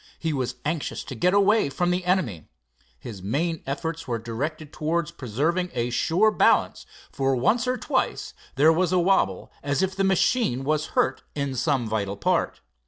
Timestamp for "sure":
5.91-6.31